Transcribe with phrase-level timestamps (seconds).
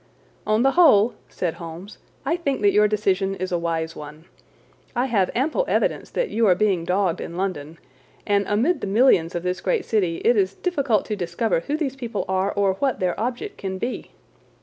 [0.47, 4.25] "On the whole," said Holmes, "I think that your decision is a wise one.
[4.95, 7.77] I have ample evidence that you are being dogged in London,
[8.25, 11.95] and amid the millions of this great city it is difficult to discover who these
[11.95, 14.09] people are or what their object can be.